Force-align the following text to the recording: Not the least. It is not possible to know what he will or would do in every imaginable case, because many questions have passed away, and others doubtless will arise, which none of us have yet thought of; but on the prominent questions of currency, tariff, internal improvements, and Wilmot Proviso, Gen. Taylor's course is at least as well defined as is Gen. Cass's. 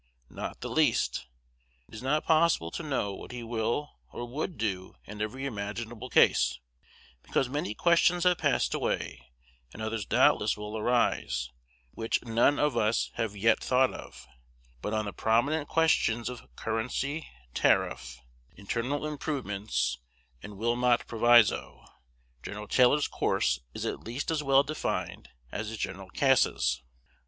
Not 0.31 0.61
the 0.61 0.67
least. 0.69 1.27
It 1.87 1.93
is 1.93 2.01
not 2.01 2.25
possible 2.25 2.71
to 2.71 2.81
know 2.81 3.13
what 3.13 3.31
he 3.31 3.43
will 3.43 3.99
or 4.11 4.25
would 4.27 4.57
do 4.57 4.95
in 5.05 5.21
every 5.21 5.45
imaginable 5.45 6.09
case, 6.09 6.57
because 7.21 7.47
many 7.47 7.75
questions 7.75 8.23
have 8.23 8.39
passed 8.39 8.73
away, 8.73 9.31
and 9.71 9.79
others 9.79 10.03
doubtless 10.07 10.57
will 10.57 10.75
arise, 10.75 11.51
which 11.91 12.23
none 12.23 12.57
of 12.57 12.75
us 12.75 13.11
have 13.13 13.35
yet 13.35 13.59
thought 13.59 13.93
of; 13.93 14.25
but 14.81 14.91
on 14.91 15.05
the 15.05 15.13
prominent 15.13 15.67
questions 15.67 16.29
of 16.29 16.47
currency, 16.55 17.27
tariff, 17.53 18.21
internal 18.55 19.05
improvements, 19.05 19.99
and 20.41 20.57
Wilmot 20.57 21.05
Proviso, 21.05 21.85
Gen. 22.41 22.67
Taylor's 22.69 23.07
course 23.07 23.59
is 23.75 23.85
at 23.85 23.99
least 23.99 24.31
as 24.31 24.41
well 24.41 24.63
defined 24.63 25.29
as 25.51 25.69
is 25.69 25.77
Gen. 25.77 26.09
Cass's. 26.15 26.81